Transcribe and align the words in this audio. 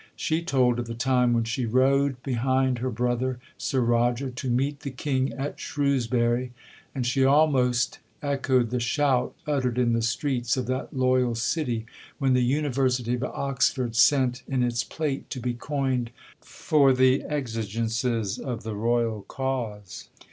She 0.15 0.41
told 0.41 0.79
of 0.79 0.87
the 0.87 0.95
time 0.95 1.31
when 1.31 1.43
she 1.43 1.67
rode 1.67 2.23
behind 2.23 2.79
her 2.79 2.89
brother, 2.89 3.37
Sir 3.55 3.81
Roger, 3.81 4.31
to 4.31 4.49
meet 4.49 4.79
the 4.79 4.89
King 4.89 5.31
at 5.33 5.59
Shrewsbury; 5.59 6.53
and 6.95 7.05
she 7.05 7.23
almost 7.23 7.99
echoed 8.19 8.71
the 8.71 8.79
shout 8.79 9.35
uttered 9.45 9.77
in 9.77 9.93
the 9.93 10.01
streets 10.01 10.57
of 10.57 10.65
that 10.65 10.91
loyal 10.91 11.35
city, 11.35 11.85
when 12.17 12.33
the 12.33 12.41
University 12.41 13.13
of 13.13 13.23
Oxford 13.25 13.95
sent 13.95 14.41
in 14.47 14.63
its 14.63 14.83
plate 14.83 15.29
to 15.29 15.39
be 15.39 15.53
coined 15.53 16.09
for 16.39 16.93
the 16.93 17.19
exigences 17.21 18.39
of 18.39 18.63
the 18.63 18.73
royal 18.73 19.21
cause. 19.27 20.09